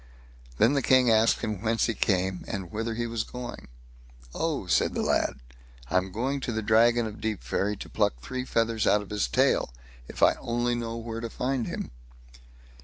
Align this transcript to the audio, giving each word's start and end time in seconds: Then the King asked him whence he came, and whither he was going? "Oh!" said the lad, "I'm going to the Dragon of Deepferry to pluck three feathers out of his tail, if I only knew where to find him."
Then 0.57 0.73
the 0.73 0.81
King 0.81 1.11
asked 1.11 1.41
him 1.41 1.61
whence 1.61 1.85
he 1.85 1.93
came, 1.93 2.43
and 2.47 2.71
whither 2.71 2.95
he 2.95 3.05
was 3.05 3.23
going? 3.23 3.67
"Oh!" 4.33 4.65
said 4.65 4.95
the 4.95 5.03
lad, 5.03 5.35
"I'm 5.91 6.11
going 6.11 6.39
to 6.39 6.51
the 6.51 6.63
Dragon 6.63 7.05
of 7.05 7.21
Deepferry 7.21 7.77
to 7.77 7.87
pluck 7.87 8.19
three 8.19 8.43
feathers 8.43 8.87
out 8.87 9.03
of 9.03 9.11
his 9.11 9.27
tail, 9.27 9.71
if 10.07 10.23
I 10.23 10.33
only 10.41 10.73
knew 10.73 10.95
where 10.95 11.19
to 11.21 11.29
find 11.29 11.67
him." 11.67 11.91